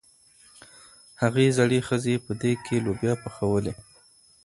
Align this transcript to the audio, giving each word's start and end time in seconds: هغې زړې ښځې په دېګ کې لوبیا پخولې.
هغې 1.21 1.47
زړې 1.57 1.79
ښځې 1.87 2.15
په 2.25 2.31
دېګ 2.41 2.59
کې 2.67 2.83
لوبیا 2.85 3.13
پخولې. 3.23 3.73